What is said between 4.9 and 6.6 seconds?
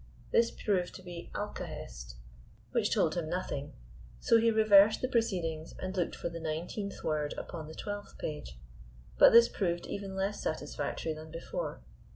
the proceedings and looked for the